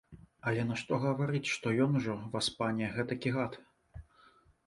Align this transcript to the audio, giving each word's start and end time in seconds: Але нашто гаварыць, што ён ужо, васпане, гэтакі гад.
Але 0.51 0.61
нашто 0.69 0.93
гаварыць, 1.03 1.51
што 1.57 1.73
ён 1.85 1.91
ужо, 1.99 2.15
васпане, 2.35 2.85
гэтакі 2.95 3.35
гад. 3.35 3.53